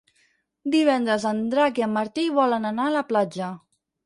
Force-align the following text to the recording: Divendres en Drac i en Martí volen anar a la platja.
Divendres 0.75 1.27
en 1.31 1.43
Drac 1.51 1.83
i 1.83 1.85
en 1.89 1.93
Martí 1.99 2.25
volen 2.39 2.67
anar 2.71 2.89
a 2.89 2.95
la 2.97 3.05
platja. 3.13 3.53